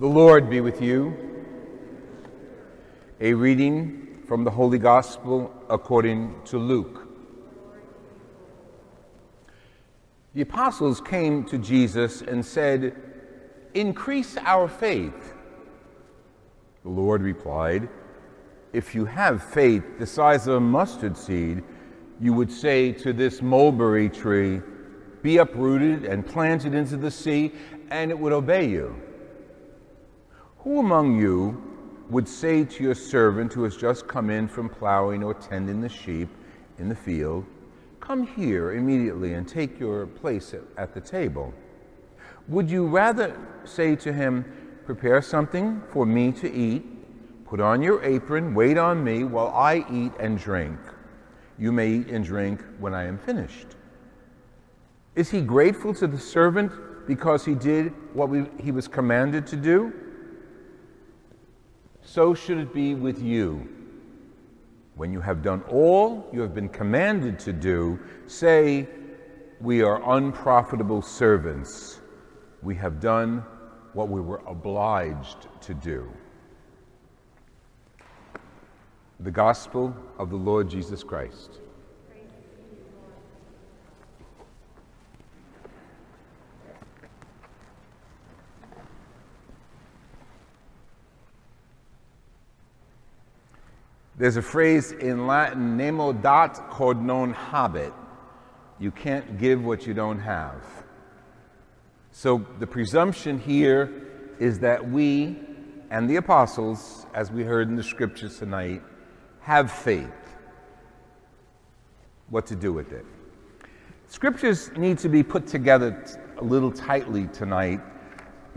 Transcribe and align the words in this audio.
The 0.00 0.06
Lord 0.06 0.48
be 0.48 0.60
with 0.60 0.80
you. 0.80 1.12
A 3.20 3.34
reading 3.34 4.22
from 4.28 4.44
the 4.44 4.50
Holy 4.52 4.78
Gospel 4.78 5.52
according 5.68 6.36
to 6.44 6.56
Luke. 6.56 7.08
The 10.36 10.42
apostles 10.42 11.00
came 11.00 11.42
to 11.46 11.58
Jesus 11.58 12.22
and 12.22 12.46
said, 12.46 12.94
Increase 13.74 14.36
our 14.36 14.68
faith. 14.68 15.34
The 16.84 16.90
Lord 16.90 17.20
replied, 17.20 17.88
If 18.72 18.94
you 18.94 19.04
have 19.04 19.42
faith 19.42 19.82
the 19.98 20.06
size 20.06 20.46
of 20.46 20.54
a 20.54 20.60
mustard 20.60 21.16
seed, 21.16 21.64
you 22.20 22.32
would 22.34 22.52
say 22.52 22.92
to 22.92 23.12
this 23.12 23.42
mulberry 23.42 24.08
tree, 24.08 24.62
Be 25.22 25.38
uprooted 25.38 26.04
and 26.04 26.24
planted 26.24 26.72
into 26.72 26.96
the 26.96 27.10
sea, 27.10 27.50
and 27.90 28.12
it 28.12 28.18
would 28.20 28.32
obey 28.32 28.68
you. 28.68 28.94
Who 30.60 30.80
among 30.80 31.18
you 31.20 31.62
would 32.10 32.28
say 32.28 32.64
to 32.64 32.82
your 32.82 32.94
servant 32.94 33.52
who 33.52 33.62
has 33.62 33.76
just 33.76 34.08
come 34.08 34.28
in 34.28 34.48
from 34.48 34.68
plowing 34.68 35.22
or 35.22 35.34
tending 35.34 35.80
the 35.80 35.88
sheep 35.88 36.28
in 36.78 36.88
the 36.88 36.96
field, 36.96 37.44
Come 38.00 38.26
here 38.26 38.72
immediately 38.72 39.34
and 39.34 39.46
take 39.46 39.78
your 39.78 40.06
place 40.06 40.54
at 40.76 40.94
the 40.94 41.00
table? 41.00 41.52
Would 42.48 42.70
you 42.70 42.86
rather 42.86 43.36
say 43.64 43.94
to 43.96 44.12
him, 44.12 44.44
Prepare 44.86 45.20
something 45.20 45.82
for 45.92 46.06
me 46.06 46.32
to 46.32 46.50
eat, 46.50 46.84
put 47.44 47.60
on 47.60 47.82
your 47.82 48.02
apron, 48.02 48.54
wait 48.54 48.78
on 48.78 49.04
me 49.04 49.24
while 49.24 49.48
I 49.48 49.84
eat 49.90 50.12
and 50.18 50.38
drink? 50.38 50.78
You 51.58 51.70
may 51.70 51.90
eat 51.90 52.08
and 52.08 52.24
drink 52.24 52.64
when 52.78 52.94
I 52.94 53.04
am 53.04 53.18
finished. 53.18 53.76
Is 55.14 55.30
he 55.30 55.42
grateful 55.42 55.92
to 55.94 56.06
the 56.06 56.18
servant 56.18 56.72
because 57.06 57.44
he 57.44 57.54
did 57.54 57.92
what 58.14 58.28
we, 58.28 58.46
he 58.58 58.72
was 58.72 58.88
commanded 58.88 59.46
to 59.48 59.56
do? 59.56 59.92
So 62.08 62.32
should 62.32 62.56
it 62.56 62.72
be 62.72 62.94
with 62.94 63.20
you. 63.20 63.68
When 64.94 65.12
you 65.12 65.20
have 65.20 65.42
done 65.42 65.62
all 65.68 66.26
you 66.32 66.40
have 66.40 66.54
been 66.54 66.70
commanded 66.70 67.38
to 67.40 67.52
do, 67.52 67.98
say, 68.26 68.88
We 69.60 69.82
are 69.82 70.16
unprofitable 70.16 71.02
servants. 71.02 72.00
We 72.62 72.74
have 72.76 72.98
done 72.98 73.44
what 73.92 74.08
we 74.08 74.22
were 74.22 74.40
obliged 74.46 75.48
to 75.60 75.74
do. 75.74 76.10
The 79.20 79.30
Gospel 79.30 79.94
of 80.18 80.30
the 80.30 80.36
Lord 80.36 80.70
Jesus 80.70 81.02
Christ. 81.02 81.60
There's 94.18 94.36
a 94.36 94.42
phrase 94.42 94.90
in 94.90 95.28
Latin, 95.28 95.76
nemo 95.76 96.12
dat 96.12 96.54
quod 96.70 97.00
non 97.00 97.32
habet. 97.32 97.92
You 98.80 98.90
can't 98.90 99.38
give 99.38 99.64
what 99.64 99.86
you 99.86 99.94
don't 99.94 100.18
have. 100.18 100.64
So 102.10 102.44
the 102.58 102.66
presumption 102.66 103.38
here 103.38 103.92
is 104.40 104.58
that 104.58 104.90
we 104.90 105.38
and 105.90 106.10
the 106.10 106.16
apostles, 106.16 107.06
as 107.14 107.30
we 107.30 107.44
heard 107.44 107.68
in 107.68 107.76
the 107.76 107.82
scriptures 107.82 108.38
tonight, 108.38 108.82
have 109.40 109.70
faith. 109.70 110.10
What 112.28 112.46
to 112.46 112.56
do 112.56 112.72
with 112.72 112.92
it? 112.92 113.06
Scriptures 114.08 114.70
need 114.76 114.98
to 114.98 115.08
be 115.08 115.22
put 115.22 115.46
together 115.46 116.04
a 116.38 116.44
little 116.44 116.72
tightly 116.72 117.28
tonight 117.28 117.80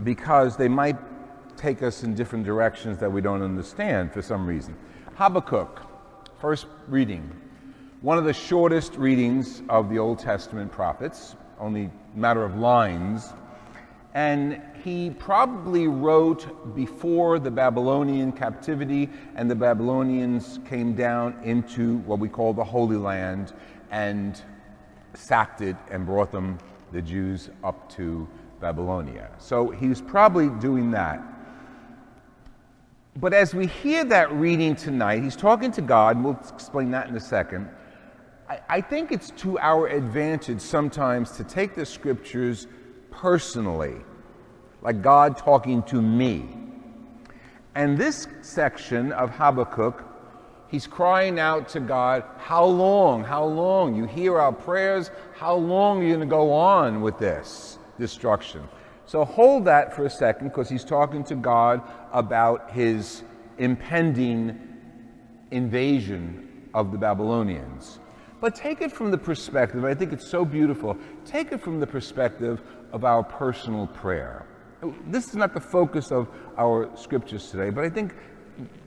because 0.02 0.56
they 0.56 0.68
might 0.68 0.96
take 1.56 1.82
us 1.82 2.02
in 2.02 2.14
different 2.14 2.44
directions 2.44 2.98
that 2.98 3.10
we 3.10 3.20
don't 3.20 3.42
understand 3.42 4.12
for 4.12 4.22
some 4.22 4.46
reason. 4.46 4.76
Habakkuk, 5.16 5.82
first 6.40 6.66
reading. 6.88 7.30
One 8.00 8.16
of 8.16 8.24
the 8.24 8.32
shortest 8.32 8.96
readings 8.96 9.62
of 9.68 9.90
the 9.90 9.98
Old 9.98 10.18
Testament 10.18 10.72
prophets, 10.72 11.36
only 11.60 11.90
matter 12.14 12.42
of 12.42 12.56
lines. 12.56 13.28
And 14.14 14.62
he 14.82 15.10
probably 15.10 15.86
wrote 15.86 16.74
before 16.74 17.38
the 17.38 17.50
Babylonian 17.50 18.32
captivity 18.32 19.10
and 19.36 19.50
the 19.50 19.54
Babylonians 19.54 20.58
came 20.66 20.94
down 20.94 21.38
into 21.44 21.98
what 21.98 22.18
we 22.18 22.28
call 22.28 22.54
the 22.54 22.64
Holy 22.64 22.96
Land 22.96 23.52
and 23.90 24.40
sacked 25.12 25.60
it 25.60 25.76
and 25.90 26.06
brought 26.06 26.32
them, 26.32 26.58
the 26.90 27.02
Jews, 27.02 27.50
up 27.62 27.90
to 27.96 28.26
Babylonia. 28.60 29.30
So 29.38 29.68
he's 29.68 30.00
probably 30.00 30.48
doing 30.48 30.90
that. 30.92 31.22
But 33.16 33.34
as 33.34 33.54
we 33.54 33.66
hear 33.66 34.04
that 34.04 34.32
reading 34.32 34.74
tonight, 34.74 35.22
he's 35.22 35.36
talking 35.36 35.70
to 35.72 35.82
God, 35.82 36.16
and 36.16 36.24
we'll 36.24 36.38
explain 36.54 36.90
that 36.92 37.08
in 37.08 37.16
a 37.16 37.20
second. 37.20 37.68
I, 38.48 38.60
I 38.68 38.80
think 38.80 39.12
it's 39.12 39.30
to 39.38 39.58
our 39.58 39.86
advantage 39.86 40.60
sometimes 40.60 41.32
to 41.32 41.44
take 41.44 41.74
the 41.74 41.84
scriptures 41.84 42.66
personally, 43.10 43.96
like 44.80 45.02
God 45.02 45.36
talking 45.36 45.82
to 45.84 46.00
me. 46.00 46.48
And 47.74 47.98
this 47.98 48.26
section 48.40 49.12
of 49.12 49.30
Habakkuk, 49.30 50.02
he's 50.68 50.86
crying 50.86 51.38
out 51.38 51.68
to 51.70 51.80
God, 51.80 52.24
How 52.38 52.64
long? 52.64 53.24
How 53.24 53.44
long? 53.44 53.94
You 53.94 54.06
hear 54.06 54.38
our 54.38 54.52
prayers. 54.52 55.10
How 55.34 55.54
long 55.54 56.00
are 56.00 56.02
you 56.02 56.14
going 56.14 56.28
to 56.28 56.34
go 56.34 56.50
on 56.50 57.02
with 57.02 57.18
this 57.18 57.78
destruction? 57.98 58.66
So 59.06 59.24
hold 59.24 59.64
that 59.66 59.94
for 59.94 60.06
a 60.06 60.10
second 60.10 60.48
because 60.48 60.68
he's 60.68 60.84
talking 60.84 61.24
to 61.24 61.34
God 61.34 61.82
about 62.12 62.70
his 62.70 63.22
impending 63.58 64.58
invasion 65.50 66.68
of 66.74 66.92
the 66.92 66.98
Babylonians. 66.98 67.98
But 68.40 68.54
take 68.54 68.80
it 68.80 68.90
from 68.90 69.10
the 69.10 69.18
perspective, 69.18 69.84
I 69.84 69.94
think 69.94 70.12
it's 70.12 70.26
so 70.26 70.44
beautiful, 70.44 70.96
take 71.24 71.52
it 71.52 71.60
from 71.60 71.78
the 71.78 71.86
perspective 71.86 72.60
of 72.92 73.04
our 73.04 73.22
personal 73.22 73.86
prayer. 73.86 74.46
This 75.06 75.28
is 75.28 75.36
not 75.36 75.54
the 75.54 75.60
focus 75.60 76.10
of 76.10 76.28
our 76.58 76.90
scriptures 76.96 77.50
today, 77.50 77.70
but 77.70 77.84
I 77.84 77.88
think 77.88 78.14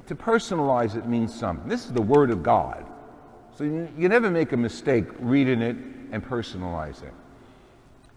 to 0.08 0.16
personalize 0.16 0.96
it 0.96 1.08
means 1.08 1.34
something. 1.34 1.70
This 1.70 1.86
is 1.86 1.94
the 1.94 2.02
Word 2.02 2.32
of 2.32 2.44
God. 2.44 2.86
So 3.58 3.64
you, 3.64 4.10
never 4.10 4.30
make 4.30 4.52
a 4.52 4.58
mistake 4.58 5.06
reading 5.20 5.62
it 5.62 5.78
and 6.12 6.24
personalize 6.24 7.02
it. 7.02 7.14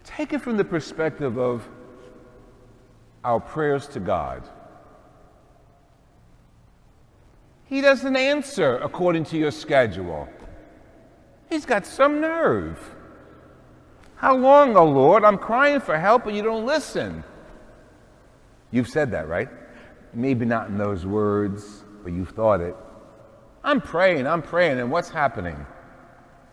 Take 0.03 0.33
it 0.33 0.41
from 0.41 0.57
the 0.57 0.65
perspective 0.65 1.37
of 1.37 1.67
our 3.29 3.39
prayers 3.39 3.85
to 3.85 3.99
God. 3.99 4.41
He 7.65 7.79
doesn't 7.79 8.15
answer 8.15 8.77
according 8.77 9.25
to 9.25 9.37
your 9.37 9.51
schedule. 9.51 10.27
He's 11.47 11.63
got 11.63 11.85
some 11.85 12.19
nerve. 12.19 12.95
How 14.15 14.35
long, 14.35 14.75
O 14.75 14.79
oh 14.79 14.85
Lord? 14.85 15.23
I'm 15.23 15.37
crying 15.37 15.79
for 15.79 15.95
help 15.95 16.25
and 16.25 16.35
you 16.35 16.41
don't 16.41 16.65
listen. 16.65 17.23
You've 18.71 18.89
said 18.89 19.11
that, 19.11 19.27
right? 19.27 19.49
Maybe 20.11 20.43
not 20.45 20.69
in 20.69 20.79
those 20.79 21.05
words, 21.05 21.83
but 22.03 22.11
you've 22.11 22.31
thought 22.31 22.61
it. 22.61 22.75
I'm 23.63 23.79
praying, 23.79 24.25
I'm 24.25 24.41
praying, 24.41 24.79
and 24.79 24.89
what's 24.89 25.09
happening? 25.09 25.67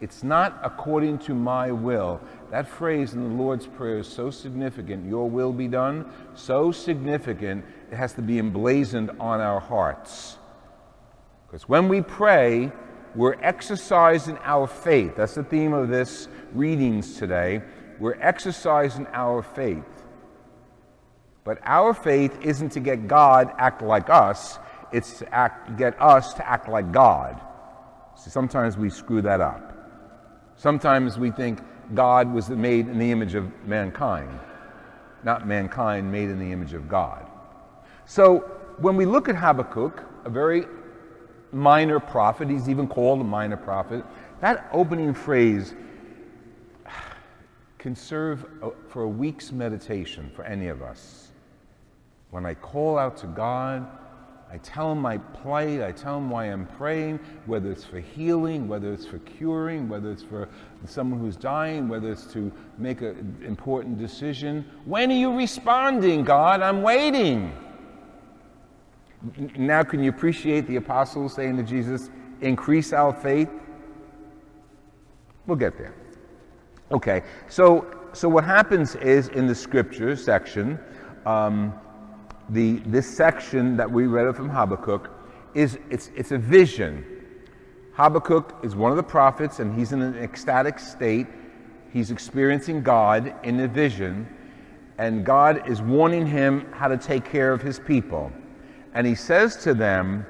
It's 0.02 0.22
not 0.22 0.60
according 0.62 1.20
to 1.20 1.34
my 1.34 1.72
will. 1.72 2.20
That 2.50 2.68
phrase 2.68 3.12
in 3.12 3.22
the 3.28 3.42
Lord's 3.42 3.66
Prayer 3.66 3.98
is 3.98 4.08
so 4.08 4.30
significant. 4.30 5.06
Your 5.06 5.28
will 5.28 5.52
be 5.52 5.68
done, 5.68 6.10
so 6.34 6.70
significant, 6.70 7.64
it 7.90 7.96
has 7.96 8.12
to 8.14 8.22
be 8.22 8.38
emblazoned 8.38 9.10
on 9.18 9.40
our 9.40 9.60
hearts. 9.60 10.38
Because 11.46 11.68
when 11.68 11.88
we 11.88 12.02
pray, 12.02 12.70
we're 13.14 13.36
exercising 13.42 14.38
our 14.44 14.66
faith. 14.66 15.16
That's 15.16 15.34
the 15.34 15.44
theme 15.44 15.72
of 15.72 15.88
this 15.88 16.28
readings 16.52 17.18
today. 17.18 17.62
We're 17.98 18.20
exercising 18.20 19.06
our 19.12 19.42
faith. 19.42 19.84
But 21.44 21.58
our 21.64 21.94
faith 21.94 22.38
isn't 22.42 22.70
to 22.70 22.80
get 22.80 23.08
God 23.08 23.52
act 23.58 23.80
like 23.80 24.10
us, 24.10 24.58
it's 24.92 25.18
to 25.18 25.34
act, 25.34 25.76
get 25.78 26.00
us 26.00 26.34
to 26.34 26.48
act 26.48 26.68
like 26.68 26.92
God. 26.92 27.40
See, 28.16 28.30
sometimes 28.30 28.76
we 28.76 28.90
screw 28.90 29.22
that 29.22 29.40
up. 29.40 29.72
Sometimes 30.56 31.18
we 31.18 31.30
think 31.30 31.60
God 31.94 32.32
was 32.32 32.48
made 32.50 32.88
in 32.88 32.98
the 32.98 33.10
image 33.10 33.34
of 33.34 33.50
mankind. 33.64 34.40
not 35.26 35.46
mankind 35.46 36.10
made 36.10 36.30
in 36.30 36.38
the 36.38 36.52
image 36.52 36.72
of 36.72 36.88
God. 36.88 37.26
So 38.06 38.38
when 38.78 38.96
we 38.96 39.04
look 39.04 39.28
at 39.28 39.34
Habakkuk, 39.34 40.02
a 40.24 40.30
very 40.30 40.66
minor 41.52 41.98
prophet, 41.98 42.48
he's 42.48 42.68
even 42.68 42.86
called 42.86 43.20
a 43.20 43.24
minor 43.24 43.56
prophet, 43.56 44.04
that 44.40 44.68
opening 44.72 45.12
phrase 45.12 45.74
can 47.78 47.96
serve 47.96 48.46
for 48.88 49.02
a 49.02 49.08
week's 49.08 49.50
meditation 49.50 50.30
for 50.34 50.44
any 50.44 50.68
of 50.68 50.80
us. 50.80 51.32
When 52.30 52.46
I 52.46 52.54
call 52.54 52.96
out 52.96 53.16
to 53.18 53.26
God, 53.26 53.88
I 54.50 54.58
tell 54.58 54.92
him 54.92 54.98
my 54.98 55.18
plight, 55.18 55.82
I 55.82 55.90
tell 55.90 56.18
him 56.18 56.30
why 56.30 56.44
I'm 56.46 56.66
praying, 56.66 57.18
whether 57.46 57.70
it's 57.70 57.84
for 57.84 57.98
healing, 57.98 58.68
whether 58.68 58.92
it's 58.92 59.04
for 59.04 59.18
curing, 59.18 59.88
whether 59.88 60.10
it's 60.10 60.22
for 60.22 60.48
someone 60.84 61.18
who's 61.18 61.36
dying, 61.36 61.88
whether 61.88 62.12
it's 62.12 62.26
to 62.32 62.52
make 62.78 63.00
an 63.00 63.42
important 63.44 63.98
decision. 63.98 64.64
When 64.84 65.10
are 65.10 65.14
you 65.14 65.36
responding, 65.36 66.22
God? 66.22 66.62
I'm 66.62 66.82
waiting. 66.82 67.52
Now, 69.56 69.82
can 69.82 70.02
you 70.02 70.10
appreciate 70.10 70.68
the 70.68 70.76
apostles 70.76 71.34
saying 71.34 71.56
to 71.56 71.64
Jesus, 71.64 72.10
increase 72.40 72.92
our 72.92 73.12
faith? 73.12 73.50
We'll 75.46 75.56
get 75.56 75.76
there. 75.76 75.94
Okay, 76.92 77.22
so, 77.48 77.86
so 78.12 78.28
what 78.28 78.44
happens 78.44 78.94
is 78.96 79.28
in 79.28 79.48
the 79.48 79.54
scripture 79.54 80.14
section, 80.14 80.78
um, 81.24 81.74
the, 82.50 82.76
this 82.86 83.06
section 83.16 83.76
that 83.76 83.90
we 83.90 84.06
read 84.06 84.26
of 84.26 84.36
from 84.36 84.48
Habakkuk 84.48 85.10
is 85.54 85.78
it's, 85.90 86.10
it's 86.14 86.32
a 86.32 86.38
vision. 86.38 87.04
Habakkuk 87.94 88.58
is 88.62 88.76
one 88.76 88.90
of 88.90 88.96
the 88.96 89.02
prophets 89.02 89.58
and 89.58 89.76
he's 89.76 89.92
in 89.92 90.02
an 90.02 90.16
ecstatic 90.16 90.78
state. 90.78 91.26
He's 91.92 92.10
experiencing 92.10 92.82
God 92.82 93.34
in 93.42 93.58
a 93.60 93.68
vision, 93.68 94.28
and 94.98 95.24
God 95.24 95.66
is 95.66 95.80
warning 95.80 96.26
him 96.26 96.70
how 96.72 96.88
to 96.88 96.98
take 96.98 97.24
care 97.24 97.52
of 97.52 97.62
his 97.62 97.78
people. 97.78 98.30
And 98.92 99.06
he 99.06 99.14
says 99.14 99.56
to 99.64 99.72
them, 99.72 100.26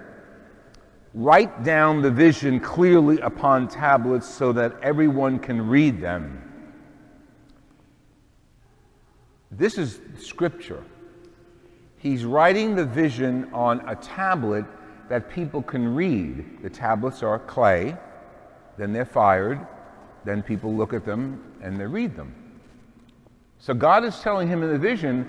Write 1.13 1.65
down 1.65 2.03
the 2.03 2.11
vision 2.11 2.61
clearly 2.61 3.19
upon 3.21 3.69
tablets 3.69 4.29
so 4.29 4.53
that 4.53 4.77
everyone 4.83 5.39
can 5.39 5.67
read 5.67 6.01
them. 6.01 6.43
This 9.51 9.79
is 9.79 10.01
scripture. 10.19 10.85
He's 12.07 12.25
writing 12.25 12.77
the 12.77 12.85
vision 12.85 13.53
on 13.53 13.81
a 13.89 13.97
tablet 13.97 14.65
that 15.09 15.29
people 15.29 15.61
can 15.61 15.93
read. 15.93 16.63
The 16.63 16.71
tablets 16.71 17.21
are 17.25 17.41
clay, 17.41 17.97
then 18.79 18.93
they're 18.93 19.05
fired, 19.05 19.67
then 20.25 20.41
people 20.41 20.73
look 20.73 20.93
at 20.93 21.05
them 21.05 21.43
and 21.61 21.81
they 21.81 21.85
read 21.85 22.15
them. 22.15 22.33
So 23.59 23.75
God 23.75 24.05
is 24.05 24.21
telling 24.21 24.47
him 24.47 24.63
in 24.63 24.71
the 24.71 24.79
vision, 24.79 25.29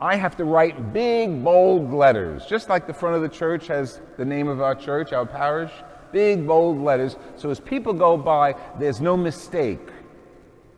I 0.00 0.16
have 0.16 0.38
to 0.38 0.44
write 0.44 0.94
big, 0.94 1.44
bold 1.44 1.92
letters, 1.92 2.46
just 2.46 2.70
like 2.70 2.86
the 2.86 2.94
front 2.94 3.16
of 3.16 3.20
the 3.20 3.28
church 3.28 3.66
has 3.66 4.00
the 4.16 4.24
name 4.24 4.48
of 4.48 4.62
our 4.62 4.74
church, 4.74 5.12
our 5.12 5.26
parish, 5.26 5.72
big, 6.12 6.46
bold 6.46 6.80
letters. 6.80 7.16
So 7.36 7.50
as 7.50 7.60
people 7.60 7.92
go 7.92 8.16
by, 8.16 8.54
there's 8.78 9.02
no 9.02 9.18
mistake 9.18 9.86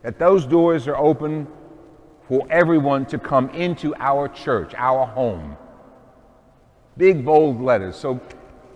that 0.01 0.19
those 0.19 0.45
doors 0.45 0.85
are 0.85 0.97
open 0.97 1.47
for 2.29 2.45
everyone 2.51 3.07
to 3.07 3.17
come 3.17 3.49
into 3.49 3.93
our 3.95 4.27
church, 4.29 4.75
our 4.77 5.07
home. 5.07 5.57
Big, 6.95 7.25
bold 7.25 7.59
letters. 7.59 7.95
So 7.95 8.21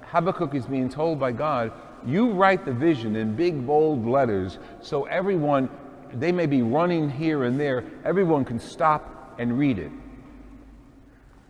Habakkuk 0.01 0.55
is 0.55 0.65
being 0.65 0.89
told 0.89 1.19
by 1.19 1.33
God, 1.33 1.71
you 2.03 2.31
write 2.31 2.65
the 2.65 2.73
vision 2.73 3.15
in 3.15 3.35
big, 3.35 3.65
bold 3.65 4.07
letters 4.07 4.57
so 4.81 5.05
everyone, 5.05 5.69
they 6.11 6.31
may 6.31 6.47
be 6.47 6.63
running 6.63 7.11
here 7.11 7.43
and 7.43 7.59
there, 7.59 7.85
everyone 8.03 8.43
can 8.43 8.59
stop 8.59 9.35
and 9.37 9.57
read 9.57 9.77
it. 9.77 9.91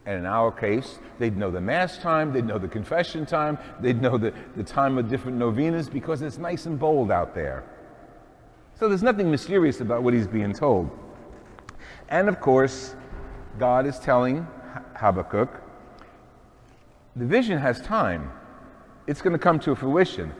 And 0.05 0.19
in 0.19 0.25
our 0.25 0.51
case, 0.51 0.99
they'd 1.19 1.37
know 1.37 1.51
the 1.51 1.61
Mass 1.61 1.97
time, 1.97 2.33
they'd 2.33 2.45
know 2.45 2.59
the 2.59 2.67
confession 2.67 3.25
time, 3.25 3.57
they'd 3.79 4.01
know 4.01 4.17
the, 4.17 4.33
the 4.57 4.63
time 4.63 4.97
of 4.97 5.07
different 5.07 5.37
novenas 5.37 5.87
because 5.87 6.21
it's 6.21 6.37
nice 6.37 6.65
and 6.65 6.77
bold 6.77 7.11
out 7.11 7.33
there. 7.33 7.63
So 8.75 8.89
there's 8.89 9.03
nothing 9.03 9.31
mysterious 9.31 9.79
about 9.79 10.03
what 10.03 10.13
he's 10.13 10.27
being 10.27 10.51
told. 10.51 10.99
And 12.13 12.29
of 12.29 12.39
course, 12.39 12.95
God 13.57 13.87
is 13.87 13.97
telling 13.97 14.45
Habakkuk 14.95 15.49
the 17.15 17.25
vision 17.25 17.57
has 17.57 17.81
time. 17.81 18.31
It's 19.07 19.19
going 19.19 19.33
to 19.33 19.39
come 19.39 19.59
to 19.61 19.73
fruition. 19.73 20.31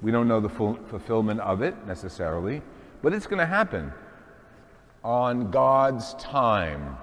We 0.00 0.10
don't 0.10 0.26
know 0.26 0.40
the 0.40 0.48
full 0.48 0.78
fulfillment 0.88 1.40
of 1.40 1.60
it 1.60 1.74
necessarily, 1.86 2.62
but 3.02 3.12
it's 3.12 3.26
going 3.26 3.40
to 3.40 3.46
happen 3.46 3.92
on 5.04 5.50
God's 5.50 6.14
time. 6.14 6.96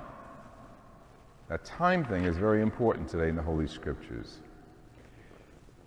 That 1.48 1.64
time 1.64 2.04
thing 2.04 2.24
is 2.24 2.38
very 2.38 2.64
important 2.64 3.08
today 3.08 3.30
in 3.30 3.36
the 3.36 3.44
Holy 3.44 3.68
Scriptures. 3.68 4.40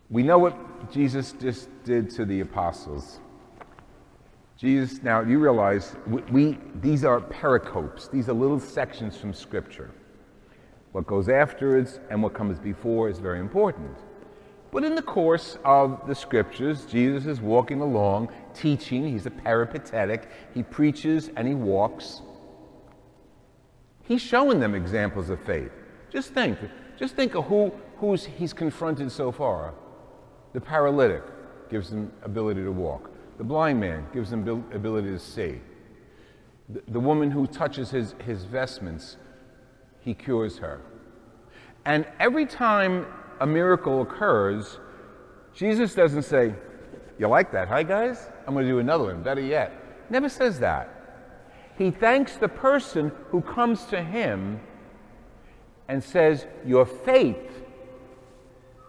We 0.08 0.23
know 0.23 0.38
what 0.38 0.93
Jesus 0.93 1.32
just 1.32 1.69
did 1.82 2.11
to 2.11 2.25
the 2.25 2.43
apostles. 2.43 3.19
Jesus, 4.62 5.03
now 5.03 5.23
you 5.23 5.41
realize 5.41 5.97
we, 6.06 6.23
we, 6.31 6.59
these 6.81 7.05
are 7.05 7.20
pericopes, 7.20 8.09
these 8.09 8.29
are 8.29 8.32
little 8.32 8.61
sections 8.61 9.17
from 9.17 9.35
Scripture. 9.35 9.91
What 10.93 11.05
goes 11.05 11.29
afterwards 11.29 11.99
and 12.11 12.23
what 12.23 12.32
comes 12.32 12.61
before 12.61 13.09
is 13.09 13.19
very 13.19 13.41
important. 13.41 13.99
But 14.70 14.85
in 14.85 14.94
the 14.94 15.03
course 15.03 15.59
of 15.64 16.06
the 16.06 16.14
Scriptures, 16.14 16.87
Jesus 16.87 17.26
is 17.26 17.41
walking 17.41 17.81
along, 17.81 18.29
teaching. 18.55 19.05
He's 19.05 19.26
a 19.26 19.32
peripatetic. 19.32 20.31
He 20.55 20.62
preaches 20.62 21.29
and 21.37 21.49
he 21.49 21.55
walks. 21.55 22.23
He's 24.05 24.23
showing 24.23 24.61
them 24.61 24.76
examples 24.76 25.29
of 25.29 25.41
faith. 25.41 25.73
Just 26.09 26.35
think. 26.35 26.56
Just 26.97 27.17
think 27.17 27.35
of 27.35 27.47
who 27.47 27.73
who's 27.97 28.26
he's 28.26 28.53
confronted 28.53 29.11
so 29.11 29.32
far. 29.32 29.75
The 30.53 30.61
paralytic 30.61 31.25
gives 31.69 31.93
him 31.93 32.12
ability 32.23 32.62
to 32.62 32.70
walk. 32.70 33.12
The 33.38 33.44
blind 33.44 33.81
man 33.81 34.06
gives 34.12 34.32
him 34.32 34.46
ability 34.73 35.11
to 35.11 35.19
see. 35.19 35.61
The, 36.69 36.82
the 36.88 37.00
woman 37.00 37.31
who 37.31 37.46
touches 37.46 37.90
his, 37.90 38.14
his 38.25 38.44
vestments, 38.44 39.17
he 40.00 40.14
cures 40.14 40.58
her. 40.58 40.81
And 41.84 42.06
every 42.20 42.46
time 42.46 43.06
a 43.40 43.46
miracle 43.46 44.02
occurs, 44.02 44.79
Jesus 45.55 45.94
doesn't 45.94 46.23
say, 46.23 46.55
You 47.19 47.29
like 47.29 47.52
that, 47.52 47.69
hi 47.69 47.82
guys? 47.82 48.29
I'm 48.46 48.55
going 48.55 48.64
to 48.64 48.70
do 48.70 48.79
another 48.79 49.05
one, 49.05 49.23
better 49.23 49.40
yet. 49.40 49.73
Never 50.11 50.28
says 50.28 50.61
that. 50.61 50.88
He 51.76 51.90
thanks 51.90 52.37
the 52.37 52.49
person 52.49 53.11
who 53.31 53.40
comes 53.40 53.85
to 53.87 54.02
him 54.02 54.61
and 55.88 56.02
says, 56.02 56.47
Your 56.64 56.87
faith 56.87 57.64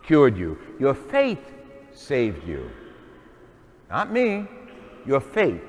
cured 0.05 0.37
you, 0.37 0.57
your 0.79 0.93
faith 0.93 1.39
saved 1.93 2.47
you. 2.47 2.69
Not 3.89 4.11
me, 4.11 4.47
your 5.05 5.19
faith. 5.19 5.61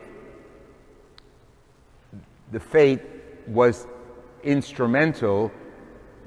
The 2.52 2.60
faith 2.60 3.02
was 3.46 3.86
instrumental, 4.42 5.50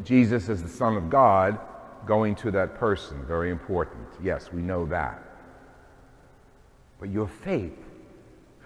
Jesus 0.04 0.50
as 0.50 0.62
the 0.62 0.70
Son 0.70 0.96
of 0.98 1.10
God, 1.10 1.60
going 2.06 2.36
to 2.36 2.52
that 2.52 2.76
person. 2.76 3.24
Very 3.26 3.50
important. 3.50 4.08
Yes, 4.22 4.52
we 4.52 4.62
know 4.62 4.86
that. 4.88 5.24
But 7.00 7.10
your 7.10 7.28
faith. 7.28 7.78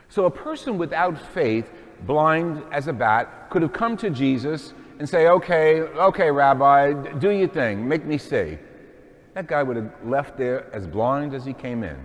So 0.09 0.25
a 0.25 0.31
person 0.31 0.77
without 0.77 1.17
faith, 1.33 1.69
blind 2.05 2.63
as 2.71 2.87
a 2.87 2.93
bat, 2.93 3.49
could 3.49 3.61
have 3.61 3.73
come 3.73 3.95
to 3.97 4.09
Jesus 4.09 4.73
and 4.99 5.07
say, 5.07 5.27
okay, 5.27 5.81
okay, 5.81 6.29
Rabbi, 6.29 6.93
do 7.19 7.31
your 7.31 7.47
thing, 7.47 7.87
make 7.87 8.05
me 8.05 8.17
see. 8.17 8.57
That 9.33 9.47
guy 9.47 9.63
would 9.63 9.77
have 9.77 9.91
left 10.05 10.37
there 10.37 10.73
as 10.73 10.85
blind 10.85 11.33
as 11.33 11.45
he 11.45 11.53
came 11.53 11.83
in 11.83 11.97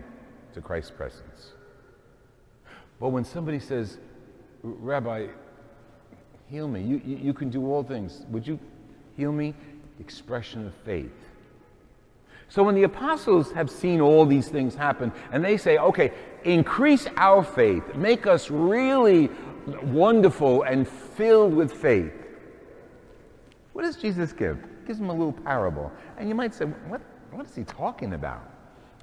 to 0.57 0.63
Christ's 0.63 0.91
presence. 0.91 1.53
But 2.99 3.11
when 3.11 3.25
somebody 3.25 3.61
says, 3.61 3.99
Rabbi, 4.63 5.29
heal 6.51 6.67
me, 6.67 6.83
you, 6.83 7.01
you, 7.05 7.17
you 7.17 7.35
can 7.35 7.51
do 7.51 7.71
all 7.71 7.83
things, 7.83 8.25
would 8.31 8.47
you 8.47 8.59
heal 9.17 9.33
me? 9.33 9.55
Expression 10.01 10.67
of 10.67 10.75
faith. 10.85 11.13
So 12.49 12.63
when 12.63 12.75
the 12.75 12.85
apostles 12.85 13.53
have 13.53 13.71
seen 13.71 14.01
all 14.01 14.25
these 14.25 14.49
things 14.49 14.75
happen 14.75 15.13
and 15.31 15.45
they 15.45 15.59
say, 15.59 15.77
okay, 15.77 16.13
increase 16.45 17.07
our 17.17 17.45
faith, 17.45 17.95
make 17.95 18.27
us 18.27 18.51
really 18.51 19.29
wonderful 19.83 20.63
and 20.63 20.89
filled 20.89 21.53
with 21.53 21.71
faith. 21.71 22.13
What 23.75 23.83
does 23.83 23.97
Jesus 23.97 24.33
give? 24.33 24.57
He 24.81 24.87
gives 24.87 25.01
them 25.01 25.11
a 25.11 25.15
little 25.15 25.33
parable. 25.33 25.93
And 26.17 26.31
you 26.31 26.35
might 26.35 26.55
say, 26.55 26.65
what, 26.65 27.03
what 27.31 27.47
is 27.47 27.55
he 27.55 27.65
talking 27.65 28.15
about? 28.15 28.49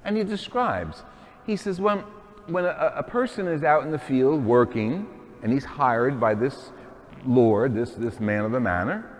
And 0.04 0.16
he 0.16 0.24
describes 0.24 1.04
he 1.46 1.56
says, 1.56 1.80
when, 1.80 1.98
when 2.46 2.64
a, 2.64 2.92
a 2.96 3.02
person 3.02 3.46
is 3.46 3.62
out 3.62 3.84
in 3.84 3.90
the 3.90 3.98
field 3.98 4.44
working 4.44 5.06
and 5.42 5.52
he's 5.52 5.64
hired 5.64 6.18
by 6.18 6.34
this 6.34 6.70
Lord, 7.26 7.74
this, 7.74 7.92
this 7.92 8.20
man 8.20 8.44
of 8.44 8.52
the 8.52 8.60
manor, 8.60 9.10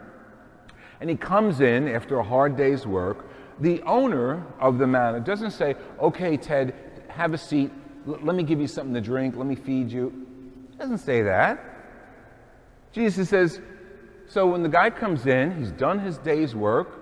and 1.01 1.11
he 1.11 1.17
comes 1.17 1.61
in 1.61 1.89
after 1.89 2.19
a 2.19 2.23
hard 2.23 2.57
day's 2.57 2.87
work, 2.87 3.27
the 3.61 3.83
owner 3.83 4.45
of 4.59 4.79
the 4.79 4.87
manor 4.87 5.21
doesn't 5.21 5.53
say, 5.53 5.77
Okay, 6.01 6.37
Ted, 6.37 6.75
have 7.09 7.35
a 7.35 7.39
seat. 7.39 7.71
L- 8.07 8.19
let 8.23 8.35
me 8.35 8.43
give 8.43 8.61
you 8.61 8.67
something 8.67 8.95
to 8.95 9.01
drink. 9.01 9.37
Let 9.37 9.47
me 9.47 9.55
feed 9.55 9.91
you. 9.93 10.27
Doesn't 10.79 10.99
say 10.99 11.23
that. 11.23 11.63
Jesus 12.93 13.29
says, 13.29 13.61
So 14.27 14.47
when 14.47 14.63
the 14.63 14.69
guy 14.69 14.91
comes 14.91 15.27
in, 15.27 15.57
he's 15.59 15.73
done 15.73 15.99
his 15.99 16.19
day's 16.19 16.55
work, 16.55 17.01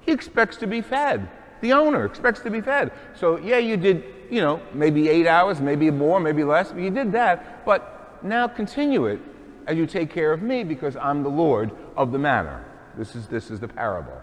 he 0.00 0.12
expects 0.12 0.56
to 0.58 0.66
be 0.66 0.80
fed. 0.80 1.28
The 1.60 1.72
owner 1.72 2.04
expects 2.04 2.40
to 2.40 2.50
be 2.50 2.60
fed. 2.60 2.92
So, 3.14 3.38
yeah, 3.38 3.58
you 3.58 3.76
did, 3.76 4.04
you 4.30 4.40
know, 4.40 4.62
maybe 4.72 5.08
eight 5.08 5.26
hours, 5.26 5.60
maybe 5.60 5.90
more, 5.90 6.20
maybe 6.20 6.44
less, 6.44 6.72
but 6.72 6.80
you 6.80 6.90
did 6.90 7.12
that. 7.12 7.64
But 7.64 8.22
now 8.24 8.48
continue 8.48 9.06
it 9.06 9.20
as 9.66 9.76
you 9.76 9.86
take 9.86 10.10
care 10.10 10.32
of 10.32 10.42
me 10.42 10.64
because 10.64 10.96
I'm 10.96 11.22
the 11.22 11.28
Lord 11.28 11.70
of 11.96 12.12
the 12.12 12.18
manor. 12.18 12.64
This 12.96 13.14
is, 13.14 13.28
this 13.28 13.50
is 13.50 13.60
the 13.60 13.68
parable. 13.68 14.20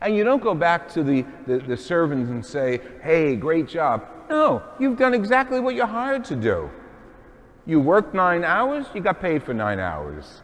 And 0.00 0.14
you 0.14 0.24
don't 0.24 0.42
go 0.42 0.54
back 0.54 0.88
to 0.90 1.02
the, 1.02 1.24
the, 1.46 1.58
the 1.58 1.76
servants 1.76 2.30
and 2.30 2.44
say, 2.44 2.80
hey, 3.02 3.34
great 3.36 3.68
job. 3.68 4.06
No, 4.28 4.62
you've 4.78 4.98
done 4.98 5.14
exactly 5.14 5.60
what 5.60 5.74
you're 5.74 5.86
hired 5.86 6.24
to 6.26 6.36
do. 6.36 6.70
You 7.64 7.80
worked 7.80 8.14
nine 8.14 8.44
hours, 8.44 8.86
you 8.94 9.00
got 9.00 9.20
paid 9.20 9.42
for 9.42 9.54
nine 9.54 9.80
hours. 9.80 10.42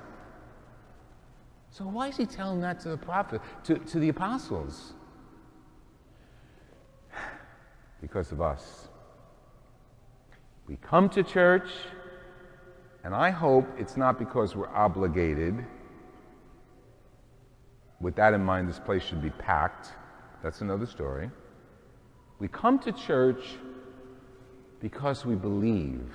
So 1.70 1.84
why 1.84 2.08
is 2.08 2.16
he 2.16 2.26
telling 2.26 2.60
that 2.60 2.80
to 2.80 2.90
the 2.90 2.96
prophet, 2.96 3.40
to, 3.64 3.78
to 3.78 3.98
the 3.98 4.08
apostles? 4.08 4.94
Because 8.02 8.32
of 8.32 8.42
us. 8.42 8.88
We 10.68 10.76
come 10.76 11.08
to 11.10 11.22
church, 11.22 11.70
and 13.04 13.14
I 13.14 13.30
hope 13.30 13.66
it's 13.78 13.96
not 13.96 14.18
because 14.18 14.54
we're 14.54 14.68
obligated. 14.68 15.64
With 18.00 18.14
that 18.16 18.34
in 18.34 18.44
mind, 18.44 18.68
this 18.68 18.78
place 18.78 19.02
should 19.02 19.22
be 19.22 19.30
packed. 19.30 19.92
That's 20.42 20.60
another 20.60 20.86
story. 20.86 21.30
We 22.38 22.48
come 22.48 22.78
to 22.80 22.92
church 22.92 23.42
because 24.80 25.24
we 25.24 25.36
believe. 25.36 26.10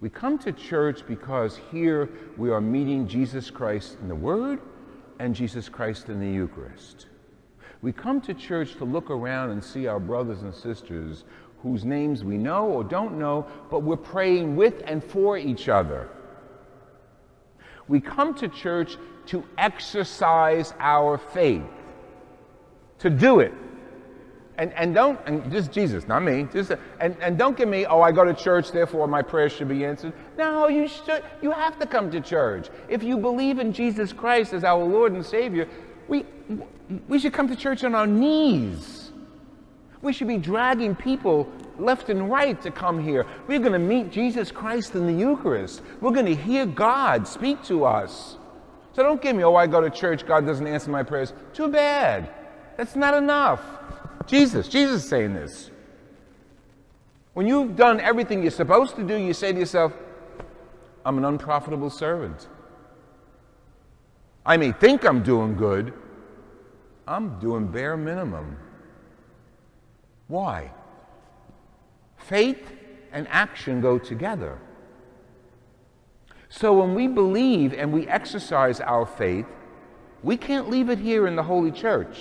We 0.00 0.08
come 0.08 0.38
to 0.38 0.52
church 0.52 1.04
because 1.06 1.58
here 1.72 2.08
we 2.36 2.50
are 2.50 2.60
meeting 2.60 3.08
Jesus 3.08 3.50
Christ 3.50 3.96
in 4.00 4.06
the 4.06 4.14
Word 4.14 4.60
and 5.18 5.34
Jesus 5.34 5.68
Christ 5.68 6.08
in 6.08 6.20
the 6.20 6.30
Eucharist. 6.30 7.06
We 7.80 7.92
come 7.92 8.20
to 8.22 8.34
church 8.34 8.74
to 8.76 8.84
look 8.84 9.10
around 9.10 9.50
and 9.50 9.62
see 9.62 9.86
our 9.86 10.00
brothers 10.00 10.42
and 10.42 10.54
sisters 10.54 11.24
whose 11.62 11.84
names 11.84 12.24
we 12.24 12.36
know 12.38 12.66
or 12.66 12.84
don't 12.84 13.18
know, 13.18 13.46
but 13.70 13.80
we're 13.80 13.96
praying 13.96 14.56
with 14.56 14.82
and 14.84 15.02
for 15.02 15.36
each 15.36 15.68
other. 15.68 16.08
We 17.88 18.00
come 18.00 18.34
to 18.34 18.48
church 18.48 18.96
to 19.26 19.44
exercise 19.56 20.74
our 20.78 21.18
faith, 21.18 21.62
to 22.98 23.10
do 23.10 23.40
it. 23.40 23.52
And, 24.56 24.72
and 24.72 24.92
don't, 24.92 25.20
and 25.26 25.50
just 25.52 25.70
Jesus, 25.70 26.08
not 26.08 26.24
me, 26.24 26.48
just, 26.52 26.72
and, 27.00 27.16
and 27.20 27.38
don't 27.38 27.56
give 27.56 27.68
me, 27.68 27.86
oh, 27.86 28.00
I 28.00 28.10
go 28.10 28.24
to 28.24 28.34
church, 28.34 28.72
therefore 28.72 29.06
my 29.06 29.22
prayers 29.22 29.52
should 29.52 29.68
be 29.68 29.84
answered. 29.84 30.12
No, 30.36 30.66
you 30.66 30.88
should, 30.88 31.22
you 31.40 31.52
have 31.52 31.78
to 31.78 31.86
come 31.86 32.10
to 32.10 32.20
church. 32.20 32.68
If 32.88 33.04
you 33.04 33.18
believe 33.18 33.60
in 33.60 33.72
Jesus 33.72 34.12
Christ 34.12 34.52
as 34.52 34.64
our 34.64 34.82
Lord 34.82 35.12
and 35.12 35.24
Savior, 35.24 35.68
we, 36.08 36.24
we 37.06 37.18
should 37.18 37.32
come 37.32 37.48
to 37.48 37.56
church 37.56 37.84
on 37.84 37.94
our 37.94 38.06
knees. 38.06 39.12
We 40.00 40.12
should 40.12 40.28
be 40.28 40.38
dragging 40.38 40.94
people 40.94 41.50
left 41.78 42.08
and 42.08 42.30
right 42.30 42.60
to 42.62 42.70
come 42.70 43.02
here. 43.02 43.26
We're 43.46 43.58
going 43.58 43.72
to 43.72 43.78
meet 43.78 44.10
Jesus 44.10 44.50
Christ 44.50 44.94
in 44.94 45.06
the 45.06 45.12
Eucharist. 45.12 45.82
We're 46.00 46.12
going 46.12 46.26
to 46.26 46.34
hear 46.34 46.66
God 46.66 47.26
speak 47.26 47.62
to 47.64 47.84
us. 47.84 48.36
So 48.92 49.02
don't 49.02 49.20
give 49.20 49.36
me, 49.36 49.44
oh, 49.44 49.54
I 49.54 49.66
go 49.66 49.80
to 49.80 49.90
church, 49.90 50.26
God 50.26 50.46
doesn't 50.46 50.66
answer 50.66 50.90
my 50.90 51.02
prayers. 51.02 51.32
Too 51.52 51.68
bad. 51.68 52.30
That's 52.76 52.96
not 52.96 53.14
enough. 53.14 53.62
Jesus, 54.26 54.68
Jesus 54.68 55.04
is 55.04 55.08
saying 55.08 55.34
this. 55.34 55.70
When 57.34 57.46
you've 57.46 57.76
done 57.76 58.00
everything 58.00 58.42
you're 58.42 58.50
supposed 58.50 58.96
to 58.96 59.04
do, 59.04 59.16
you 59.16 59.32
say 59.32 59.52
to 59.52 59.58
yourself, 59.58 59.92
I'm 61.04 61.18
an 61.18 61.24
unprofitable 61.24 61.90
servant. 61.90 62.48
I 64.44 64.56
may 64.56 64.72
think 64.72 65.04
I'm 65.04 65.22
doing 65.22 65.56
good, 65.56 65.92
I'm 67.06 67.38
doing 67.38 67.66
bare 67.68 67.96
minimum. 67.96 68.56
Why? 70.26 70.70
Faith 72.16 72.72
and 73.12 73.26
action 73.28 73.80
go 73.80 73.98
together. 73.98 74.58
So 76.50 76.78
when 76.78 76.94
we 76.94 77.06
believe 77.06 77.74
and 77.74 77.92
we 77.92 78.06
exercise 78.06 78.80
our 78.80 79.06
faith, 79.06 79.46
we 80.22 80.36
can't 80.36 80.68
leave 80.68 80.90
it 80.90 80.98
here 80.98 81.26
in 81.26 81.36
the 81.36 81.42
Holy 81.42 81.70
Church. 81.70 82.18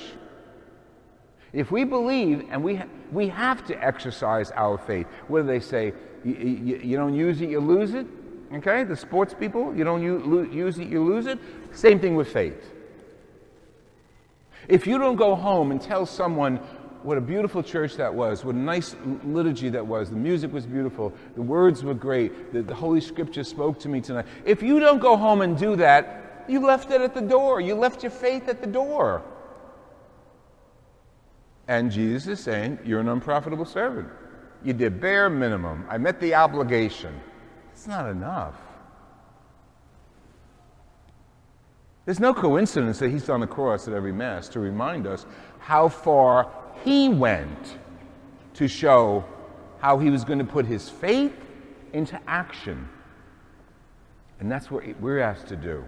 If 1.53 1.71
we 1.71 1.83
believe 1.83 2.45
and 2.50 2.63
we, 2.63 2.75
ha- 2.75 2.88
we 3.12 3.29
have 3.29 3.65
to 3.67 3.83
exercise 3.83 4.51
our 4.51 4.77
faith, 4.77 5.07
whether 5.27 5.47
they 5.47 5.59
say, 5.59 5.93
you, 6.24 6.97
don't 6.97 7.13
use 7.13 7.41
it, 7.41 7.50
you 7.50 7.59
lose 7.59 7.93
it, 7.93 8.05
okay? 8.53 8.83
The 8.83 8.95
sports 8.95 9.33
people, 9.33 9.75
you 9.75 9.83
don't 9.83 10.01
use 10.01 10.79
it, 10.79 10.87
you 10.87 11.03
lose 11.03 11.25
it. 11.25 11.39
Same 11.71 11.99
thing 11.99 12.15
with 12.15 12.31
faith. 12.31 12.73
If 14.67 14.85
you 14.85 14.97
don't 14.97 15.15
go 15.15 15.35
home 15.35 15.71
and 15.71 15.81
tell 15.81 16.05
someone 16.05 16.57
what 17.03 17.17
a 17.17 17.21
beautiful 17.21 17.63
church 17.63 17.95
that 17.95 18.13
was, 18.13 18.43
what 18.43 18.55
a 18.55 18.57
nice 18.57 18.95
liturgy 19.23 19.69
that 19.69 19.85
was, 19.85 20.09
the 20.09 20.15
music 20.15 20.51
was 20.51 20.65
beautiful, 20.65 21.13
the 21.35 21.41
words 21.41 21.83
were 21.83 21.93
great, 21.93 22.51
the, 22.51 22.61
the 22.61 22.75
Holy 22.75 22.99
Scripture 22.99 23.43
spoke 23.43 23.79
to 23.79 23.89
me 23.89 24.01
tonight. 24.01 24.25
If 24.45 24.61
you 24.61 24.79
don't 24.79 24.99
go 24.99 25.15
home 25.15 25.41
and 25.41 25.57
do 25.57 25.75
that, 25.77 26.45
you 26.47 26.59
left 26.59 26.91
it 26.91 27.01
at 27.01 27.13
the 27.13 27.21
door. 27.21 27.61
You 27.61 27.75
left 27.75 28.03
your 28.03 28.11
faith 28.11 28.47
at 28.47 28.61
the 28.61 28.67
door. 28.67 29.23
And 31.67 31.91
Jesus 31.91 32.27
is 32.27 32.39
saying, 32.39 32.79
You're 32.85 33.01
an 33.01 33.09
unprofitable 33.09 33.65
servant. 33.65 34.07
You 34.63 34.73
did 34.73 34.99
bare 34.99 35.29
minimum. 35.29 35.85
I 35.89 35.97
met 35.97 36.19
the 36.19 36.33
obligation. 36.33 37.19
It's 37.77 37.86
not 37.86 38.10
enough. 38.10 38.55
There's 42.05 42.19
no 42.19 42.34
coincidence 42.34 42.98
that 42.98 43.12
he's 43.12 43.29
on 43.29 43.39
the 43.39 43.46
cross 43.46 43.88
at 43.88 43.93
every 43.93 44.12
Mass 44.12 44.50
to 44.50 44.60
remind 44.60 45.05
us 45.05 45.27
how 45.60 45.88
far 45.88 46.51
he 46.84 47.07
went 47.07 47.77
to 48.55 48.67
show 48.67 49.24
how 49.77 50.00
he 50.00 50.10
was 50.10 50.24
going 50.24 50.39
to 50.39 50.46
put 50.46 50.65
his 50.65 50.89
faith 50.89 51.36
into 51.93 52.19
action. 52.25 52.89
And 54.39 54.51
that's 54.51 54.72
what 54.72 54.84
we're 55.00 55.19
asked 55.19 55.46
to 55.50 55.55
do. 55.55 55.86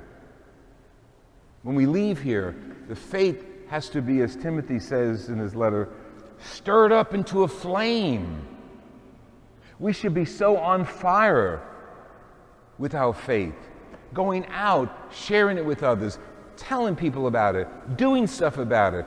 When 1.63 1.75
we 1.75 1.87
leave 1.87 2.21
here, 2.21 2.55
the 2.87 2.95
faith 2.95 3.43
has 3.67 3.89
to 3.89 4.01
be, 4.03 4.21
as 4.21 4.35
Timothy 4.35 4.77
says 4.77 5.29
in 5.29 5.39
his 5.39 5.55
letter, 5.55 5.89
stirred 6.39 6.91
up 6.91 7.15
into 7.15 7.41
a 7.41 7.47
flame. 7.47 8.47
We 9.79 9.91
should 9.91 10.13
be 10.13 10.25
so 10.25 10.55
on 10.55 10.85
fire 10.85 11.63
with 12.79 12.95
our 12.95 13.13
faith, 13.13 13.53
going 14.13 14.45
out, 14.47 15.11
sharing 15.11 15.57
it 15.57 15.65
with 15.65 15.83
others, 15.83 16.17
telling 16.55 16.95
people 16.95 17.27
about 17.27 17.55
it, 17.55 17.67
doing 17.97 18.25
stuff 18.25 18.57
about 18.57 18.93
it, 18.93 19.05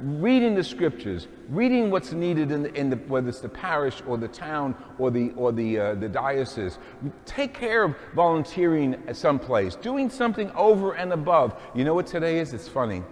reading 0.00 0.54
the 0.54 0.64
scriptures, 0.64 1.28
reading 1.48 1.90
what's 1.90 2.12
needed 2.12 2.50
in, 2.50 2.62
the, 2.64 2.74
in 2.74 2.90
the, 2.90 2.96
whether 2.96 3.28
it's 3.28 3.40
the 3.40 3.48
parish 3.48 4.02
or 4.06 4.18
the 4.18 4.28
town 4.28 4.74
or 4.98 5.10
the, 5.10 5.30
or 5.36 5.52
the, 5.52 5.78
uh, 5.78 5.94
the 5.94 6.08
diocese. 6.08 6.78
Take 7.24 7.54
care 7.54 7.84
of 7.84 7.94
volunteering 8.14 8.94
at 9.06 9.16
some 9.16 9.38
place, 9.38 9.76
doing 9.76 10.10
something 10.10 10.50
over 10.52 10.94
and 10.94 11.12
above. 11.12 11.60
You 11.74 11.84
know 11.84 11.94
what 11.94 12.06
today 12.06 12.38
is? 12.38 12.52
It's 12.52 12.68
funny. 12.68 13.02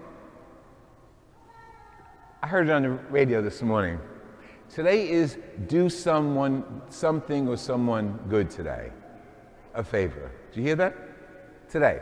I 2.43 2.49
heard 2.49 2.69
it 2.69 2.73
on 2.73 2.83
the 2.83 2.91
radio 2.91 3.41
this 3.41 3.63
morning. 3.63 4.01
Today 4.69 5.09
is 5.09 5.39
do 5.69 5.89
someone 5.89 6.83
something 6.89 7.47
or 7.47 7.57
someone 7.57 8.19
good 8.29 8.51
today. 8.51 8.91
A 9.75 9.83
favor. 9.83 10.31
Do 10.53 10.61
you 10.61 10.67
hear 10.67 10.77
that? 10.77 10.97
Today. 11.71 12.01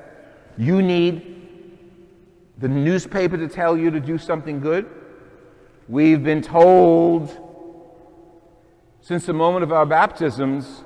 You 0.56 0.82
need 0.82 1.78
the 2.58 2.68
newspaper 2.68 3.36
to 3.36 3.48
tell 3.48 3.76
you 3.76 3.90
to 3.90 4.00
do 4.00 4.18
something 4.18 4.60
good. 4.60 4.88
We've 5.88 6.22
been 6.22 6.42
told 6.42 7.36
since 9.00 9.26
the 9.26 9.32
moment 9.32 9.62
of 9.62 9.72
our 9.72 9.86
baptisms 9.86 10.84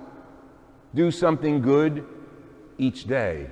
do 0.94 1.10
something 1.10 1.60
good 1.60 2.06
each 2.78 3.04
day. 3.04 3.50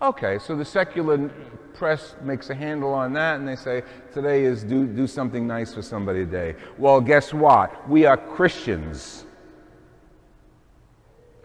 Okay, 0.00 0.38
so 0.38 0.56
the 0.56 0.64
secular 0.64 1.28
press 1.74 2.14
makes 2.22 2.50
a 2.50 2.54
handle 2.54 2.92
on 2.92 3.12
that 3.14 3.38
and 3.38 3.48
they 3.48 3.56
say, 3.56 3.82
today 4.12 4.44
is 4.44 4.62
do, 4.62 4.86
do 4.86 5.06
something 5.06 5.46
nice 5.46 5.74
for 5.74 5.82
somebody 5.82 6.24
today. 6.24 6.54
Well, 6.78 7.00
guess 7.00 7.32
what? 7.32 7.88
We 7.88 8.06
are 8.06 8.16
Christians. 8.16 9.24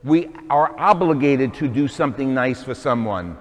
We 0.03 0.29
are 0.49 0.77
obligated 0.79 1.53
to 1.55 1.67
do 1.67 1.87
something 1.87 2.33
nice 2.33 2.63
for 2.63 2.73
someone. 2.73 3.37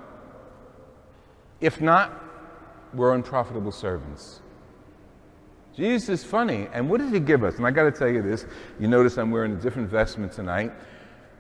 If 1.60 1.80
not, 1.80 2.22
we're 2.94 3.14
unprofitable 3.14 3.72
servants. 3.72 4.40
Jesus 5.76 6.08
is 6.08 6.25
funny. 6.25 6.68
And 6.72 6.88
what 6.88 7.00
does 7.00 7.12
he 7.12 7.20
give 7.20 7.44
us? 7.44 7.56
And 7.56 7.66
I 7.66 7.70
got 7.70 7.84
to 7.84 7.92
tell 7.92 8.08
you 8.08 8.22
this. 8.22 8.46
You 8.80 8.88
notice 8.88 9.18
I'm 9.18 9.30
wearing 9.30 9.52
a 9.52 9.56
different 9.56 9.90
vestment 9.90 10.32
tonight. 10.32 10.72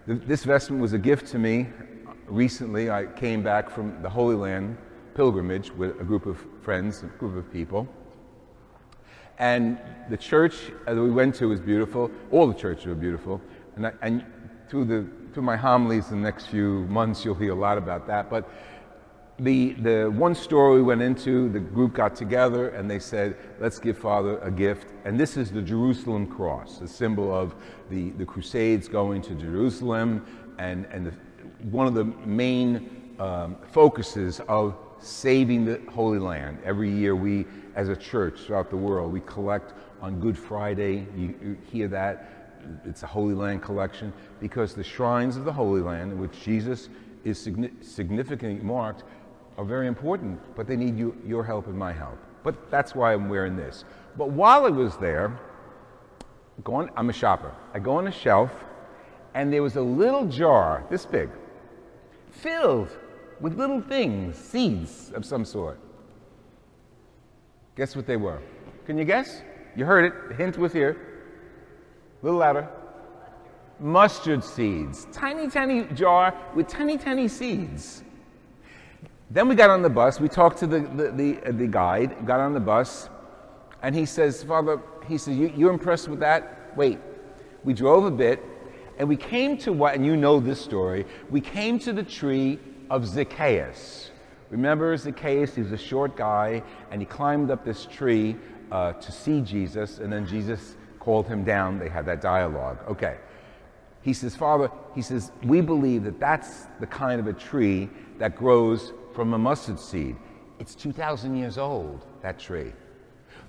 This 0.06 0.44
vestment 0.44 0.82
was 0.82 0.92
a 0.92 0.98
gift 0.98 1.26
to 1.28 1.38
me 1.38 1.68
uh, 2.06 2.12
recently. 2.26 2.90
I 2.90 3.06
came 3.06 3.42
back 3.42 3.70
from 3.70 4.00
the 4.02 4.10
Holy 4.10 4.36
Land 4.36 4.76
pilgrimage 5.14 5.70
with 5.70 5.98
a 6.00 6.04
group 6.04 6.26
of 6.26 6.38
friends, 6.62 7.02
a 7.02 7.06
group 7.06 7.36
of 7.36 7.50
people. 7.50 7.88
And 9.38 9.78
the 10.10 10.16
church 10.16 10.70
that 10.84 10.94
we 10.94 11.10
went 11.10 11.34
to 11.36 11.48
was 11.48 11.60
beautiful. 11.60 12.10
All 12.30 12.46
the 12.46 12.54
churches 12.54 12.86
were 12.86 12.94
beautiful. 12.94 13.40
And, 13.74 13.86
I, 13.86 13.92
and 14.02 14.24
through, 14.68 14.84
the, 14.86 15.06
through 15.32 15.42
my 15.42 15.56
homilies 15.56 16.10
in 16.10 16.22
the 16.22 16.24
next 16.24 16.46
few 16.46 16.86
months, 16.86 17.24
you'll 17.24 17.34
hear 17.34 17.52
a 17.52 17.56
lot 17.56 17.78
about 17.78 18.06
that. 18.06 18.30
But 18.30 18.48
the, 19.38 19.74
the 19.74 20.10
one 20.14 20.34
story 20.34 20.76
we 20.76 20.82
went 20.82 21.02
into, 21.02 21.48
the 21.50 21.60
group 21.60 21.94
got 21.94 22.16
together 22.16 22.70
and 22.70 22.90
they 22.90 22.98
said, 22.98 23.36
let's 23.60 23.78
give 23.78 23.98
Father 23.98 24.38
a 24.38 24.50
gift. 24.50 24.88
And 25.04 25.20
this 25.20 25.36
is 25.36 25.50
the 25.50 25.62
Jerusalem 25.62 26.26
cross, 26.26 26.78
the 26.78 26.88
symbol 26.88 27.34
of 27.34 27.54
the, 27.90 28.10
the 28.10 28.24
Crusades 28.24 28.88
going 28.88 29.20
to 29.22 29.34
Jerusalem 29.34 30.24
and, 30.58 30.86
and 30.86 31.06
the, 31.06 31.12
one 31.70 31.86
of 31.86 31.94
the 31.94 32.04
main 32.04 33.14
um, 33.18 33.56
focuses 33.72 34.40
of 34.48 34.74
saving 34.98 35.64
the 35.64 35.80
Holy 35.92 36.18
Land. 36.18 36.58
Every 36.64 36.90
year 36.90 37.14
we, 37.14 37.44
as 37.74 37.90
a 37.90 37.96
church 37.96 38.40
throughout 38.40 38.70
the 38.70 38.76
world, 38.76 39.12
we 39.12 39.20
collect 39.20 39.74
on 40.00 40.18
Good 40.20 40.38
Friday. 40.38 41.06
You, 41.14 41.34
you 41.42 41.58
hear 41.70 41.88
that. 41.88 42.35
It's 42.84 43.02
a 43.02 43.06
Holy 43.06 43.34
Land 43.34 43.62
collection 43.62 44.12
because 44.40 44.74
the 44.74 44.84
shrines 44.84 45.36
of 45.36 45.44
the 45.44 45.52
Holy 45.52 45.80
Land, 45.80 46.12
in 46.12 46.18
which 46.18 46.42
Jesus 46.42 46.88
is 47.24 47.38
significantly 47.38 48.64
marked, 48.64 49.04
are 49.58 49.64
very 49.64 49.86
important, 49.86 50.38
but 50.54 50.66
they 50.66 50.76
need 50.76 50.96
you, 50.98 51.16
your 51.24 51.42
help 51.44 51.66
and 51.66 51.78
my 51.78 51.92
help. 51.92 52.18
But 52.42 52.70
that's 52.70 52.94
why 52.94 53.14
I'm 53.14 53.28
wearing 53.28 53.56
this. 53.56 53.84
But 54.16 54.30
while 54.30 54.66
I 54.66 54.70
was 54.70 54.96
there, 54.98 55.38
I'm 56.66 57.10
a 57.10 57.12
shopper. 57.12 57.52
I 57.74 57.78
go 57.78 57.96
on 57.96 58.06
a 58.06 58.12
shelf, 58.12 58.52
and 59.34 59.52
there 59.52 59.62
was 59.62 59.76
a 59.76 59.80
little 59.80 60.26
jar, 60.26 60.84
this 60.90 61.04
big, 61.04 61.30
filled 62.30 62.96
with 63.40 63.58
little 63.58 63.80
things, 63.80 64.36
seeds 64.36 65.10
of 65.14 65.24
some 65.24 65.44
sort. 65.44 65.78
Guess 67.76 67.96
what 67.96 68.06
they 68.06 68.16
were? 68.16 68.40
Can 68.86 68.96
you 68.96 69.04
guess? 69.04 69.42
You 69.74 69.84
heard 69.84 70.06
it. 70.06 70.28
The 70.28 70.34
hint 70.34 70.56
was 70.56 70.72
here. 70.72 70.96
Little 72.22 72.38
louder. 72.38 72.68
Mustard 73.78 74.42
seeds. 74.42 75.06
Tiny, 75.12 75.48
tiny 75.48 75.84
jar 75.94 76.34
with 76.54 76.66
tiny, 76.66 76.96
tiny 76.96 77.28
seeds. 77.28 78.02
Then 79.30 79.48
we 79.48 79.54
got 79.54 79.70
on 79.70 79.82
the 79.82 79.90
bus. 79.90 80.20
We 80.20 80.28
talked 80.28 80.58
to 80.58 80.66
the, 80.66 80.80
the, 80.80 81.10
the, 81.10 81.48
uh, 81.48 81.52
the 81.52 81.66
guide, 81.66 82.26
got 82.26 82.40
on 82.40 82.54
the 82.54 82.60
bus, 82.60 83.08
and 83.82 83.94
he 83.94 84.06
says, 84.06 84.42
Father, 84.42 84.80
he 85.06 85.18
says, 85.18 85.36
you, 85.36 85.52
You're 85.56 85.72
impressed 85.72 86.08
with 86.08 86.20
that? 86.20 86.72
Wait. 86.76 86.98
We 87.64 87.74
drove 87.74 88.04
a 88.04 88.10
bit, 88.10 88.42
and 88.98 89.08
we 89.08 89.16
came 89.16 89.58
to 89.58 89.72
what, 89.72 89.94
and 89.94 90.06
you 90.06 90.16
know 90.16 90.38
this 90.38 90.60
story, 90.60 91.04
we 91.30 91.40
came 91.40 91.80
to 91.80 91.92
the 91.92 92.04
tree 92.04 92.60
of 92.90 93.04
Zacchaeus. 93.04 94.12
Remember 94.50 94.96
Zacchaeus? 94.96 95.56
He 95.56 95.62
was 95.62 95.72
a 95.72 95.78
short 95.78 96.16
guy, 96.16 96.62
and 96.92 97.02
he 97.02 97.06
climbed 97.06 97.50
up 97.50 97.64
this 97.64 97.84
tree 97.86 98.36
uh, 98.70 98.92
to 98.92 99.12
see 99.12 99.40
Jesus, 99.40 99.98
and 99.98 100.12
then 100.12 100.26
Jesus 100.26 100.75
called 101.06 101.28
him 101.28 101.44
down. 101.44 101.78
They 101.78 101.88
had 101.88 102.04
that 102.06 102.20
dialogue. 102.20 102.78
Okay. 102.88 103.16
He 104.02 104.12
says, 104.12 104.34
Father, 104.34 104.72
he 104.92 105.02
says, 105.02 105.30
we 105.44 105.60
believe 105.60 106.02
that 106.02 106.18
that's 106.18 106.66
the 106.80 106.86
kind 106.88 107.20
of 107.20 107.28
a 107.28 107.32
tree 107.32 107.88
that 108.18 108.34
grows 108.34 108.92
from 109.14 109.32
a 109.32 109.38
mustard 109.38 109.78
seed. 109.78 110.16
It's 110.58 110.74
2,000 110.74 111.36
years 111.36 111.58
old, 111.58 112.04
that 112.22 112.40
tree. 112.40 112.72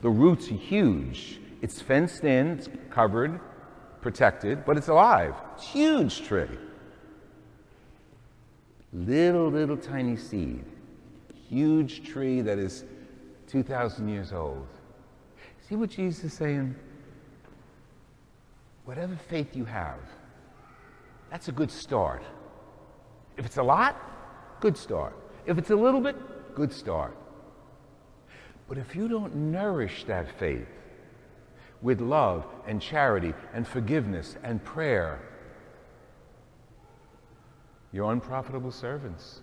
The 0.03 0.09
roots 0.09 0.51
are 0.51 0.53
huge. 0.53 1.39
It's 1.63 1.81
fenced 1.81 2.23
in, 2.25 2.59
it's 2.59 2.69
covered, 2.91 3.39
protected, 4.01 4.63
but 4.63 4.77
it's 4.77 4.89
alive. 4.89 5.33
It's 5.55 5.67
huge 5.67 6.21
tree. 6.21 6.59
Little, 8.93 9.49
little 9.49 9.77
tiny 9.77 10.15
seed. 10.15 10.63
Huge 11.49 12.07
tree 12.07 12.41
that 12.41 12.59
is 12.59 12.85
2,000 13.47 14.07
years 14.07 14.31
old. 14.31 14.67
See 15.67 15.75
what 15.75 15.89
Jesus 15.89 16.25
is 16.25 16.33
saying? 16.33 16.75
Whatever 18.87 19.17
faith 19.17 19.53
you 19.53 19.65
have, 19.65 19.99
that's 21.29 21.49
a 21.49 21.51
good 21.51 21.69
start. 21.69 22.23
If 23.35 23.45
it's 23.45 23.57
a 23.57 23.63
lot, 23.63 23.97
good 24.61 24.77
start. 24.77 25.13
If 25.45 25.57
it's 25.57 25.71
a 25.71 25.75
little 25.75 25.99
bit, 25.99 26.15
good 26.55 26.71
start. 26.71 27.13
But 28.69 28.77
if 28.77 28.95
you 28.95 29.09
don't 29.09 29.35
nourish 29.51 30.05
that 30.05 30.39
faith 30.39 30.69
with 31.81 31.99
love 31.99 32.45
and 32.65 32.81
charity 32.81 33.33
and 33.53 33.67
forgiveness 33.67 34.37
and 34.41 34.63
prayer, 34.63 35.19
you're 37.91 38.09
unprofitable 38.09 38.71
servants. 38.71 39.41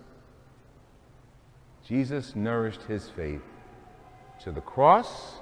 Jesus 1.87 2.35
nourished 2.35 2.81
his 2.81 3.09
faith 3.09 3.43
to 4.41 4.51
the 4.51 4.61
cross 4.61 5.35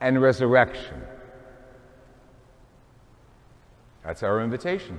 and 0.00 0.20
resurrection. 0.20 1.00
That's 4.04 4.22
our 4.22 4.42
invitation. 4.42 4.98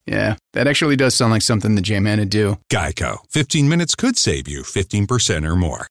yeah, 0.11 0.35
that 0.51 0.67
actually 0.67 0.97
does 0.97 1.15
sound 1.15 1.31
like 1.31 1.41
something 1.41 1.75
the 1.75 1.81
J-Man 1.81 2.19
would 2.19 2.29
do. 2.29 2.57
Geico. 2.69 3.19
15 3.29 3.69
minutes 3.69 3.95
could 3.95 4.17
save 4.17 4.45
you 4.45 4.61
15% 4.61 5.47
or 5.47 5.55
more. 5.55 5.87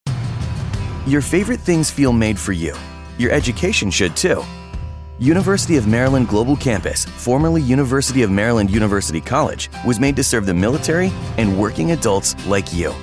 Your 1.06 1.22
favorite 1.22 1.60
things 1.60 1.90
feel 1.90 2.12
made 2.12 2.38
for 2.38 2.52
you. 2.52 2.74
Your 3.16 3.32
education 3.32 3.90
should 3.90 4.14
too. 4.14 4.44
University 5.18 5.78
of 5.78 5.86
Maryland 5.86 6.28
Global 6.28 6.54
Campus, 6.54 7.06
formerly 7.06 7.62
University 7.62 8.22
of 8.22 8.30
Maryland 8.30 8.70
University 8.70 9.22
College, 9.22 9.70
was 9.86 9.98
made 9.98 10.16
to 10.16 10.24
serve 10.24 10.44
the 10.44 10.52
military 10.52 11.10
and 11.38 11.58
working 11.58 11.92
adults 11.92 12.34
like 12.46 12.74
you. 12.74 12.94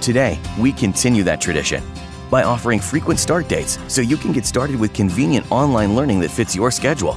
Today, 0.00 0.40
we 0.58 0.72
continue 0.72 1.22
that 1.22 1.40
tradition 1.40 1.84
by 2.30 2.42
offering 2.42 2.80
frequent 2.80 3.20
start 3.20 3.48
dates 3.48 3.78
so 3.86 4.00
you 4.00 4.16
can 4.16 4.32
get 4.32 4.44
started 4.44 4.74
with 4.74 4.92
convenient 4.92 5.50
online 5.52 5.94
learning 5.94 6.18
that 6.20 6.30
fits 6.32 6.56
your 6.56 6.72
schedule 6.72 7.16